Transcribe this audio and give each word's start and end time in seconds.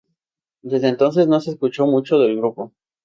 Desde 0.63 0.87
entonces 0.87 1.27
no 1.27 1.39
se 1.41 1.51
escuchó 1.51 1.85
mucho 1.85 2.17
del 2.17 2.35
grupo. 2.35 2.71